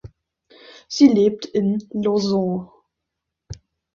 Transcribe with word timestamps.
Sie 0.87 1.09
lebt 1.09 1.45
in 1.45 1.87
Lausanne. 1.91 2.71